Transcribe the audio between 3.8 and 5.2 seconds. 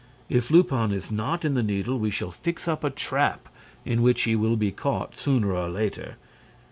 in which he will be caught